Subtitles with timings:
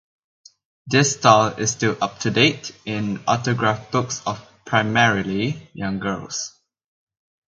[0.87, 6.59] This style is still up to date in autograph books of (primarily) young girls.